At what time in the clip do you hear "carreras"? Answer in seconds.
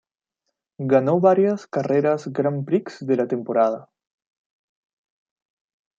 1.67-2.33